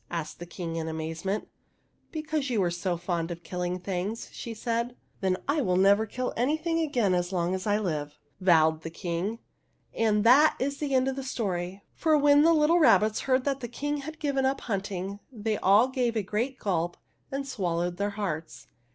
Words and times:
"asked 0.19 0.39
the 0.39 0.47
King, 0.47 0.77
in 0.77 0.87
amazement" 0.87 1.47
Because 2.11 2.49
you 2.49 2.59
were 2.59 2.71
so 2.71 2.97
fond 2.97 3.29
of 3.29 3.43
killing 3.43 3.79
things," 3.79 4.29
she 4.33 4.51
said.'' 4.55 4.95
Then 5.21 5.37
I 5.47 5.61
will 5.61 5.75
never 5.75 6.07
kill 6.07 6.33
anything 6.35 6.79
again 6.79 7.13
as 7.13 7.31
long 7.31 7.53
as 7.53 7.67
I 7.67 7.77
live!" 7.77 8.17
vowed 8.41 8.81
the 8.81 8.89
King. 8.89 9.37
And 9.93 10.23
that 10.23 10.55
is 10.57 10.77
the 10.79 10.95
end 10.95 11.07
of 11.07 11.17
the 11.17 11.21
story, 11.23 11.83
for 11.93 12.17
when 12.17 12.41
the 12.41 12.51
little 12.51 12.79
rabbits 12.79 13.19
heard 13.19 13.43
that 13.43 13.59
the 13.59 13.67
King 13.67 13.97
had 13.97 14.17
given 14.17 14.43
up 14.43 14.61
hunting, 14.61 15.19
they 15.31 15.59
all 15.59 15.87
gave 15.87 16.15
a 16.15 16.23
great 16.23 16.57
gulp 16.57 16.97
and 17.31 17.47
swallowed 17.47 17.97
their 17.97 18.09
hearts. 18.17 18.65